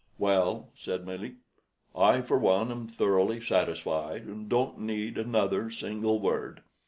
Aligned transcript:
"Well," 0.17 0.69
said 0.73 1.05
Melick, 1.05 1.35
"I 1.95 2.21
for 2.21 2.39
one 2.39 2.71
am 2.71 2.87
thoroughly 2.87 3.39
satisfied, 3.39 4.23
and 4.23 4.49
don't 4.49 4.79
need 4.79 5.15
another 5.19 5.69
single 5.69 6.19
word. 6.19 6.63